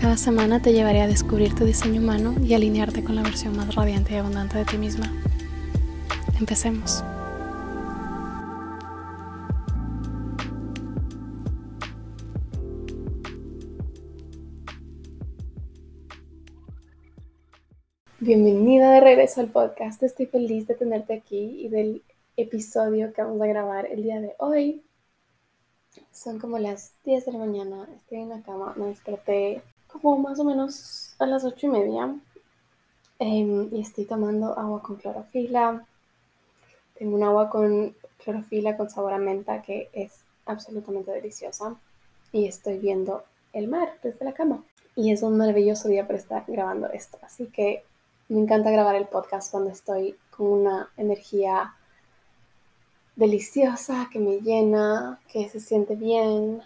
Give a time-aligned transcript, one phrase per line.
[0.00, 3.74] Cada semana te llevaré a descubrir tu diseño humano y alinearte con la versión más
[3.74, 5.12] radiante y abundante de ti misma.
[6.38, 7.02] Empecemos.
[18.20, 20.00] Bienvenida de regreso al podcast.
[20.04, 22.04] Estoy feliz de tenerte aquí y del
[22.36, 24.84] episodio que vamos a grabar el día de hoy.
[26.12, 30.38] Son como las 10 de la mañana, estoy en la cama, me desperté como más
[30.38, 32.14] o menos a las ocho y media
[33.18, 35.84] em, y estoy tomando agua con clorofila.
[36.98, 41.76] Tengo un agua con clorofila con sabor a menta que es absolutamente deliciosa
[42.32, 44.62] y estoy viendo el mar desde la cama.
[44.94, 47.18] Y es un maravilloso día para estar grabando esto.
[47.22, 47.84] Así que
[48.28, 51.74] me encanta grabar el podcast cuando estoy con una energía
[53.16, 56.62] deliciosa, que me llena, que se siente bien,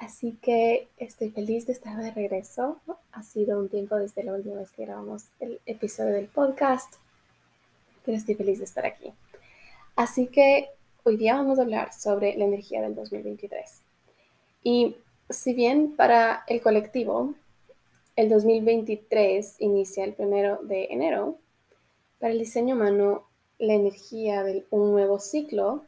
[0.00, 2.80] Así que estoy feliz de estar de regreso.
[3.12, 6.94] Ha sido un tiempo desde la última vez que grabamos el episodio del podcast,
[8.06, 9.12] pero estoy feliz de estar aquí.
[9.96, 10.70] Así que
[11.04, 13.82] hoy día vamos a hablar sobre la energía del 2023.
[14.62, 14.96] Y
[15.28, 17.34] si bien para el colectivo
[18.16, 21.36] el 2023 inicia el primero de enero,
[22.18, 23.26] para el diseño humano
[23.58, 25.84] la energía de un nuevo ciclo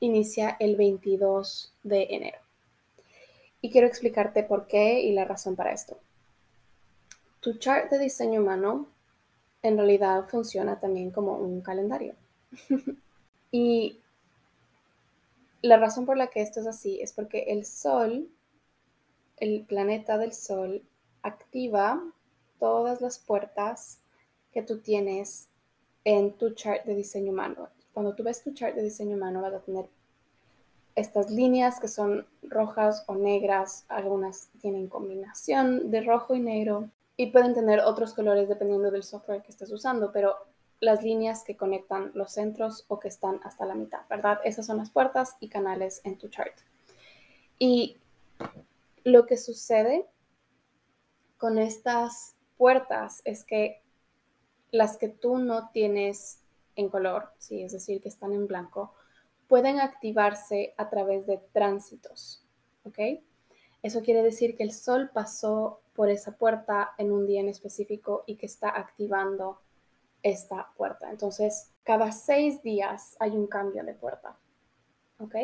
[0.00, 2.49] inicia el 22 de enero.
[3.60, 5.98] Y quiero explicarte por qué y la razón para esto.
[7.40, 8.88] Tu chart de diseño humano
[9.62, 12.14] en realidad funciona también como un calendario.
[13.50, 14.00] y
[15.62, 18.28] la razón por la que esto es así es porque el Sol,
[19.36, 20.82] el planeta del Sol,
[21.22, 22.02] activa
[22.58, 24.00] todas las puertas
[24.52, 25.48] que tú tienes
[26.04, 27.68] en tu chart de diseño humano.
[27.92, 29.86] Cuando tú ves tu chart de diseño humano vas a tener
[30.94, 37.26] estas líneas que son rojas o negras, algunas tienen combinación de rojo y negro y
[37.26, 40.36] pueden tener otros colores dependiendo del software que estés usando, pero
[40.80, 44.40] las líneas que conectan los centros o que están hasta la mitad, ¿verdad?
[44.44, 46.54] Esas son las puertas y canales en tu chart.
[47.58, 47.98] Y
[49.04, 50.06] lo que sucede
[51.36, 53.82] con estas puertas es que
[54.70, 56.40] las que tú no tienes
[56.76, 58.94] en color, sí, es decir, que están en blanco,
[59.50, 62.46] pueden activarse a través de tránsitos,
[62.84, 62.98] ¿ok?
[63.82, 68.22] Eso quiere decir que el Sol pasó por esa puerta en un día en específico
[68.26, 69.58] y que está activando
[70.22, 71.10] esta puerta.
[71.10, 74.38] Entonces, cada seis días hay un cambio de puerta,
[75.18, 75.34] ¿ok?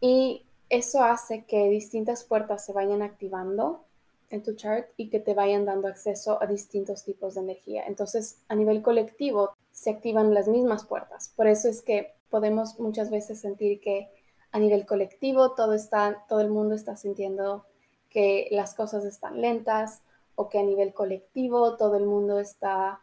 [0.00, 3.84] Y eso hace que distintas puertas se vayan activando
[4.30, 7.84] en tu chart y que te vayan dando acceso a distintos tipos de energía.
[7.86, 11.32] Entonces, a nivel colectivo, se activan las mismas puertas.
[11.36, 14.08] Por eso es que podemos muchas veces sentir que
[14.52, 17.66] a nivel colectivo todo, está, todo el mundo está sintiendo
[18.08, 20.02] que las cosas están lentas
[20.34, 23.00] o que a nivel colectivo todo el mundo está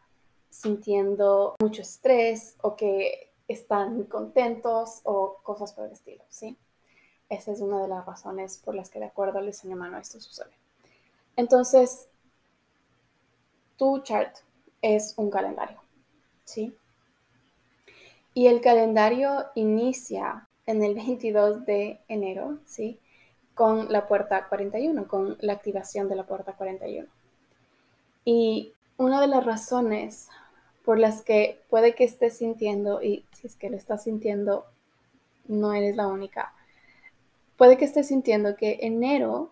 [0.49, 6.57] sintiendo mucho estrés o que están contentos o cosas por el estilo, ¿sí?
[7.29, 10.19] Esa es una de las razones por las que de acuerdo al diseño humano esto
[10.19, 10.51] sucede.
[11.35, 12.07] Entonces,
[13.77, 14.37] tu chart
[14.81, 15.79] es un calendario,
[16.43, 16.75] ¿sí?
[18.37, 22.99] Y el calendario inicia en el 22 de enero, ¿sí?
[23.55, 27.07] Con la puerta 41, con la activación de la puerta 41.
[28.25, 30.27] Y una de las razones
[30.85, 34.65] por las que puede que estés sintiendo, y si es que lo estás sintiendo,
[35.47, 36.53] no eres la única,
[37.57, 39.51] puede que estés sintiendo que enero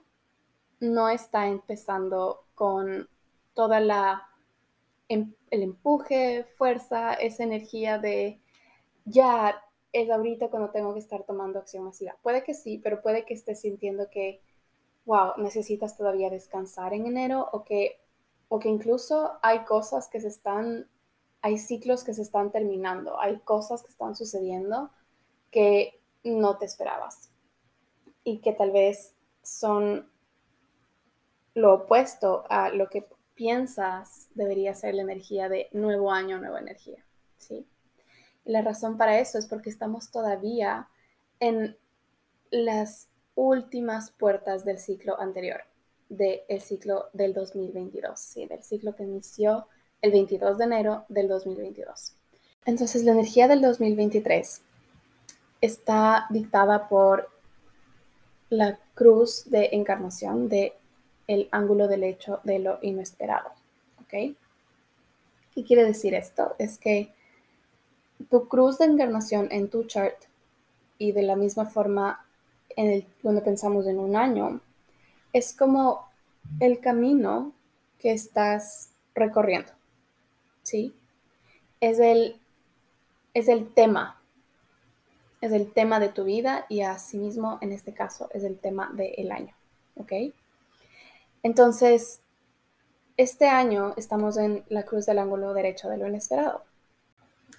[0.79, 3.09] no está empezando con
[3.55, 4.27] toda la
[5.09, 8.39] em, el empuje, fuerza, esa energía de
[9.05, 9.63] ya
[9.93, 12.17] es ahorita cuando tengo que estar tomando acción masiva.
[12.21, 14.41] Puede que sí, pero puede que estés sintiendo que,
[15.05, 18.01] wow, necesitas todavía descansar en enero o que,
[18.49, 20.89] o que incluso hay cosas que se están,
[21.41, 24.89] hay ciclos que se están terminando, hay cosas que están sucediendo
[25.51, 27.29] que no te esperabas
[28.23, 30.09] y que tal vez son
[31.53, 37.05] lo opuesto a lo que piensas debería ser la energía de nuevo año, nueva energía,
[37.37, 37.65] ¿sí?
[38.45, 40.87] La razón para eso es porque estamos todavía
[41.39, 41.75] en
[42.51, 45.61] las últimas puertas del ciclo anterior,
[46.09, 48.45] del ciclo del 2022, ¿sí?
[48.45, 49.67] del ciclo que inició
[50.01, 52.13] el 22 de enero del 2022.
[52.65, 54.61] Entonces la energía del 2023
[55.61, 57.29] está dictada por
[58.49, 60.73] la cruz de encarnación de
[61.27, 63.49] el ángulo del hecho de lo inesperado.
[64.01, 64.35] ¿Ok?
[65.53, 66.55] ¿Qué quiere decir esto?
[66.59, 67.11] Es que
[68.29, 70.15] tu cruz de encarnación en tu chart
[70.97, 72.25] y de la misma forma
[72.75, 74.61] en el, cuando pensamos en un año,
[75.33, 76.07] es como
[76.59, 77.53] el camino
[77.99, 79.71] que estás recorriendo.
[80.63, 80.95] ¿Sí?
[81.79, 82.39] Es el,
[83.33, 84.21] es el tema.
[85.41, 89.31] Es el tema de tu vida y asimismo, en este caso, es el tema del
[89.31, 89.53] año.
[89.95, 90.11] ¿Ok?
[91.43, 92.21] Entonces,
[93.17, 96.63] este año estamos en la cruz del ángulo derecho de lo inesperado.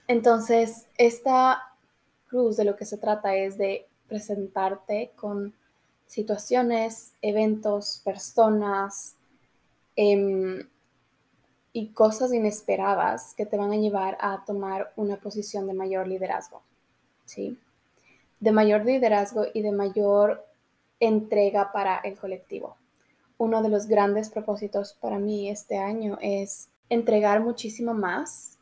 [0.08, 1.74] Entonces, esta
[2.28, 5.54] cruz de lo que se trata es de presentarte con
[6.06, 9.16] situaciones, eventos, personas
[9.96, 10.68] em,
[11.72, 16.62] y cosas inesperadas que te van a llevar a tomar una posición de mayor liderazgo,
[17.24, 17.58] ¿sí?
[18.38, 20.46] De mayor liderazgo y de mayor
[21.00, 22.76] entrega para el colectivo.
[23.38, 28.55] Uno de los grandes propósitos para mí este año es entregar muchísimo más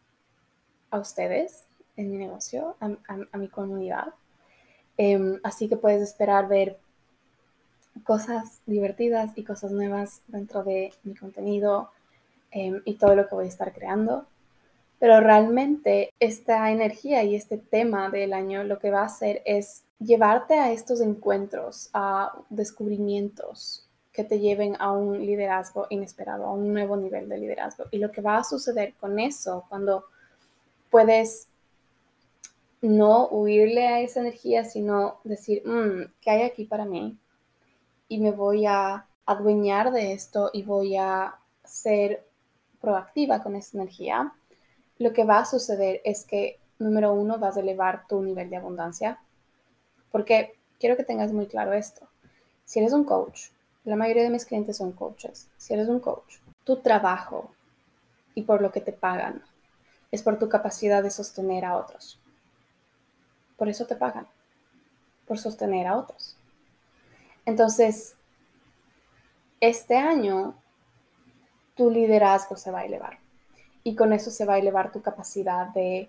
[0.94, 1.64] a ustedes
[1.96, 4.14] en mi negocio, a, mi comunidad.
[4.96, 6.78] Em, así que puedes esperar ver
[8.04, 11.90] cosas divertidas y cosas nuevas dentro de mi contenido
[12.50, 14.26] em, y todo lo que voy a estar creando.
[14.98, 19.84] Pero realmente esta energía y este tema del año lo que va a hacer es
[19.98, 26.72] llevarte a estos encuentros, a descubrimientos que te lleven a un liderazgo inesperado, a un
[26.72, 27.84] nuevo nivel de liderazgo.
[27.90, 30.04] Y lo que va a suceder con eso cuando
[30.94, 31.48] puedes
[32.80, 37.18] no huirle a esa energía, sino decir, mm, ¿qué hay aquí para mí?
[38.06, 42.24] Y me voy a adueñar de esto y voy a ser
[42.80, 44.34] proactiva con esa energía.
[44.98, 48.58] Lo que va a suceder es que, número uno, vas a elevar tu nivel de
[48.58, 49.18] abundancia.
[50.12, 52.06] Porque quiero que tengas muy claro esto.
[52.64, 53.48] Si eres un coach,
[53.82, 55.48] la mayoría de mis clientes son coaches.
[55.56, 57.50] Si eres un coach, tu trabajo
[58.36, 59.42] y por lo que te pagan
[60.14, 62.20] es por tu capacidad de sostener a otros.
[63.56, 64.28] Por eso te pagan,
[65.26, 66.36] por sostener a otros.
[67.44, 68.14] Entonces,
[69.58, 70.54] este año
[71.74, 73.18] tu liderazgo se va a elevar
[73.82, 76.08] y con eso se va a elevar tu capacidad de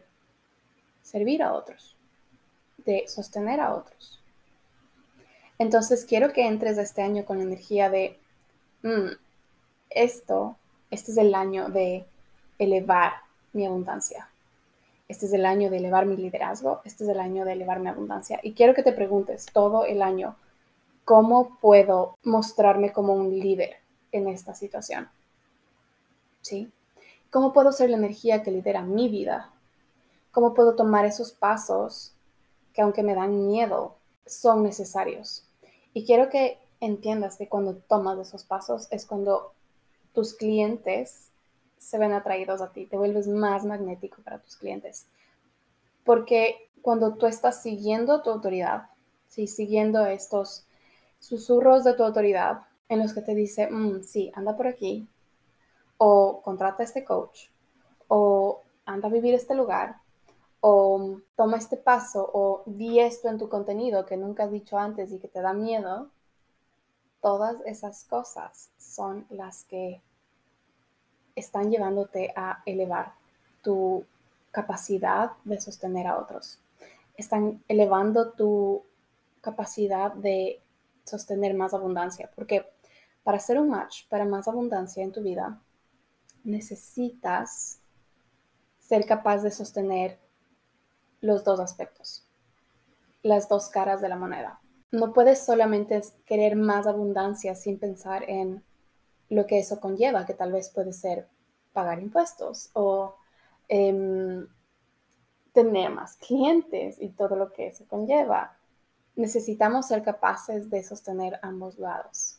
[1.01, 1.97] servir a otros,
[2.85, 4.21] de sostener a otros.
[5.57, 8.19] Entonces, quiero que entres este año con la energía de,
[8.83, 9.13] mm,
[9.89, 10.57] esto,
[10.91, 12.05] este es el año de
[12.59, 13.24] elevar
[13.55, 14.29] mi abundancia.
[15.07, 17.89] Este es el año de elevar mi liderazgo, este es el año de elevar mi
[17.89, 18.39] abundancia.
[18.43, 20.35] Y quiero que te preguntes todo el año,
[21.03, 23.77] ¿cómo puedo mostrarme como un líder
[24.11, 25.09] en esta situación?
[26.41, 26.71] ¿Sí?
[27.29, 29.51] ¿Cómo puedo ser la energía que lidera mi vida?
[30.31, 32.13] ¿Cómo puedo tomar esos pasos
[32.73, 35.43] que aunque me dan miedo, son necesarios?
[35.93, 39.53] Y quiero que entiendas que cuando tomas esos pasos es cuando
[40.13, 41.29] tus clientes
[41.85, 45.05] se ven atraídos a ti, te vuelves más magnético para tus clientes.
[46.03, 48.89] Porque cuando tú estás siguiendo tu autoridad,
[49.27, 49.45] ¿sí?
[49.45, 50.65] siguiendo estos
[51.19, 55.07] susurros de tu autoridad en los que te dice, mm, sí, anda por aquí,
[55.97, 57.49] o contrata este coach,
[58.07, 59.97] o anda a vivir este lugar,
[60.61, 65.11] o toma este paso, o di esto en tu contenido que nunca has dicho antes
[65.11, 66.09] y que te da miedo,
[67.21, 70.01] todas esas cosas son las que
[71.35, 73.13] están llevándote a elevar
[73.61, 74.05] tu
[74.51, 76.59] capacidad de sostener a otros.
[77.17, 78.83] Están elevando tu
[79.41, 80.61] capacidad de
[81.03, 82.65] sostener más abundancia, porque
[83.23, 85.61] para hacer un match, para más abundancia en tu vida,
[86.43, 87.79] necesitas
[88.79, 90.19] ser capaz de sostener
[91.21, 92.27] los dos aspectos,
[93.23, 94.61] las dos caras de la moneda.
[94.91, 98.63] No puedes solamente querer más abundancia sin pensar en
[99.29, 101.27] lo que eso conlleva, que tal vez puede ser
[101.73, 103.15] pagar impuestos o
[103.67, 104.47] em,
[105.53, 108.57] tener más clientes y todo lo que eso conlleva.
[109.15, 112.37] Necesitamos ser capaces de sostener ambos lados.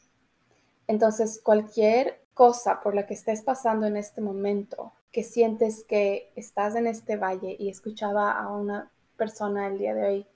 [0.86, 6.74] Entonces, cualquier cosa por la que estés pasando en este momento, que sientes que estás
[6.74, 10.26] en este valle y escuchaba a una persona el día de hoy,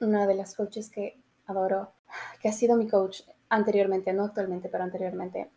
[0.00, 1.92] una de las coaches que adoro,
[2.42, 5.50] que ha sido mi coach anteriormente, no actualmente, pero anteriormente,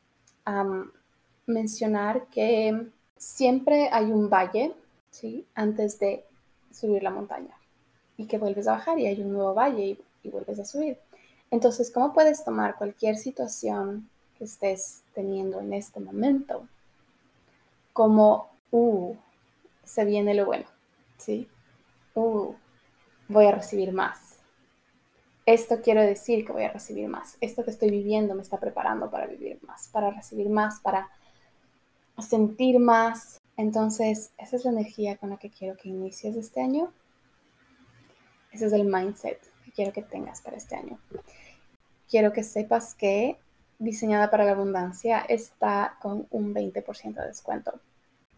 [1.46, 4.74] mencionar que siempre hay un valle,
[5.10, 5.46] ¿sí?
[5.56, 6.26] Antes de
[6.72, 7.56] subir la montaña
[8.18, 10.98] y que vuelves a bajar y hay un nuevo valle y, y vuelves a subir.
[11.50, 16.68] Entonces, ¿cómo puedes tomar cualquier situación que estés teniendo en este momento
[17.94, 19.16] como, uh,
[19.84, 20.66] se viene lo bueno,
[21.18, 21.48] ¿sí?
[22.16, 22.54] Uh,
[23.28, 24.33] voy a recibir más.
[25.46, 27.38] Esto quiero decir que voy a recibir más.
[27.42, 31.10] Esto que estoy viviendo me está preparando para vivir más, para recibir más, para
[32.20, 33.42] sentir más.
[33.58, 36.94] Entonces, esa es la energía con la que quiero que inicies este año.
[38.52, 40.98] Ese es el mindset que quiero que tengas para este año.
[42.10, 43.38] Quiero que sepas que
[43.80, 47.82] diseñada para la abundancia está con un 20% de descuento.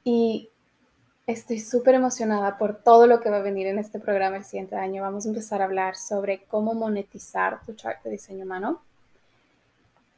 [0.03, 0.49] Y
[1.27, 4.75] estoy súper emocionada por todo lo que va a venir en este programa el siguiente
[4.75, 5.01] año.
[5.01, 8.81] Vamos a empezar a hablar sobre cómo monetizar tu chart de diseño humano.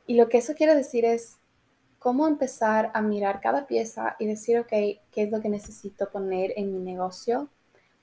[0.05, 1.37] Y lo que eso quiere decir es
[1.99, 6.53] cómo empezar a mirar cada pieza y decir, ok, ¿qué es lo que necesito poner
[6.57, 7.47] en mi negocio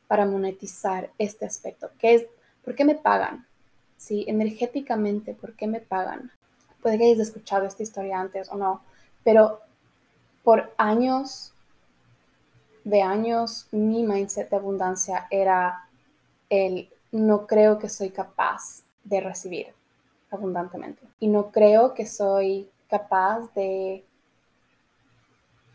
[0.06, 1.90] para monetizar este aspecto?
[1.98, 2.26] ¿Qué es,
[2.64, 3.46] ¿Por qué me pagan?
[3.98, 4.24] ¿Sí?
[4.28, 6.32] Energéticamente, ¿por qué me pagan?
[6.82, 8.82] Puede que hayas escuchado esta historia antes o no,
[9.22, 9.60] pero
[10.42, 11.53] por años
[12.84, 15.88] de años mi mindset de abundancia era
[16.50, 19.68] el no creo que soy capaz de recibir
[20.30, 24.04] abundantemente y no creo que soy capaz de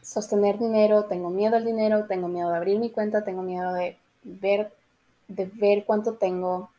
[0.09, 3.97] sostener dinero, tengo miedo al dinero, tengo miedo de abrir mi cuenta, tengo miedo de
[4.23, 4.73] ver,
[5.27, 6.71] de ver cuánto tengo.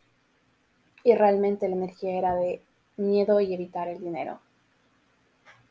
[1.04, 2.60] Y realmente la energía era de
[2.96, 4.40] miedo y evitar el dinero.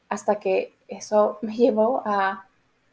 [0.07, 2.47] Hasta que eso me llevó a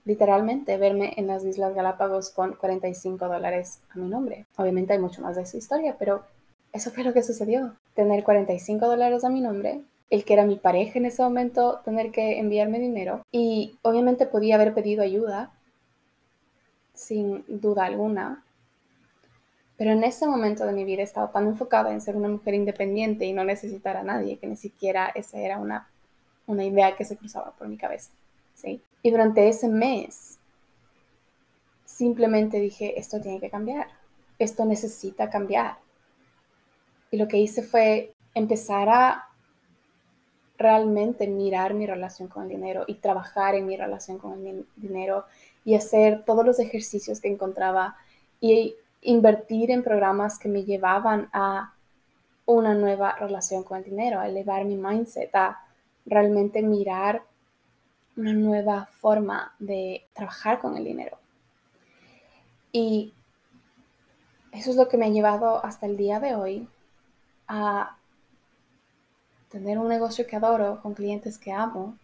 [0.07, 4.47] literalmente verme en las Islas Galápagos con 45 dólares a mi nombre.
[4.57, 6.23] Obviamente hay mucho más de esa historia, pero
[6.73, 7.75] eso fue lo que sucedió.
[7.95, 12.13] Tener 45 dólares a mi nombre el que era mi pareja en ese momento tener
[12.13, 15.51] que enviarme dinero y obviamente podía haber pedido ayuda
[16.95, 18.45] sin duda alguna.
[19.77, 23.27] Pero en ese momento de mi vida estaba tan enfocada en ser una mujer independiente
[23.27, 25.89] y no necesitar a nadie que ni siquiera esa era una,
[26.47, 28.11] una idea que se cruzaba por mi cabeza.
[28.55, 28.81] ¿sí?
[29.07, 30.41] Y durante ese mes
[31.85, 33.87] simplemente dije, esto tiene que cambiar,
[34.37, 35.77] esto necesita cambiar.
[37.13, 39.29] Y lo que hice fue empezar a
[40.59, 45.25] realmente mirar mi relación con el dinero y trabajar en mi relación con el dinero
[45.65, 47.97] y hacer todos los ejercicios que encontraba
[48.41, 51.75] y invertir en programas que me llevaban a
[52.45, 55.61] una nueva relación con el dinero, a elevar mi mindset, a
[56.07, 57.23] realmente mirar
[58.17, 61.19] una nueva forma de trabajar con el dinero.
[62.73, 63.13] Y
[64.53, 66.69] eso es lo que me ha llevado hasta el día de hoy
[67.47, 67.97] a
[69.51, 71.97] tener un negocio que adoro, con clientes que amo,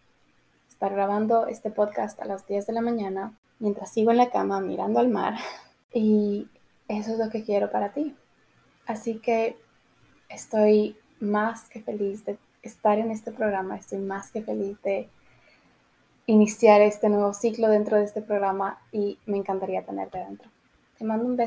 [0.69, 4.59] estar grabando este podcast a las 10 de la mañana mientras sigo en la cama
[4.59, 5.35] mirando al mar.
[5.95, 6.47] Y
[6.87, 8.15] eso es lo que quiero para ti.
[8.87, 9.55] Así que
[10.27, 15.07] estoy más que feliz de estar en este programa, estoy más que feliz de
[16.25, 20.49] iniciar este nuevo ciclo dentro de este programa y me encantaría tenerte dentro.
[20.97, 21.41] Te mando un beso.